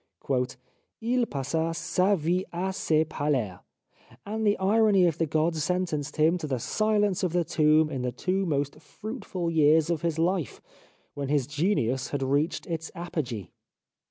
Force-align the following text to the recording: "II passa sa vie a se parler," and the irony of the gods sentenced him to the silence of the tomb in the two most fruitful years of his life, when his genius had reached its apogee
"II 0.99 1.27
passa 1.27 1.75
sa 1.75 2.15
vie 2.15 2.43
a 2.51 2.73
se 2.73 3.03
parler," 3.05 3.59
and 4.25 4.47
the 4.47 4.57
irony 4.57 5.05
of 5.05 5.19
the 5.19 5.27
gods 5.27 5.63
sentenced 5.63 6.15
him 6.15 6.39
to 6.39 6.47
the 6.47 6.57
silence 6.57 7.21
of 7.21 7.33
the 7.33 7.43
tomb 7.43 7.91
in 7.91 8.01
the 8.01 8.11
two 8.11 8.47
most 8.47 8.79
fruitful 8.79 9.51
years 9.51 9.91
of 9.91 10.01
his 10.01 10.17
life, 10.17 10.59
when 11.13 11.29
his 11.29 11.45
genius 11.45 12.09
had 12.09 12.23
reached 12.23 12.65
its 12.65 12.89
apogee 12.95 13.51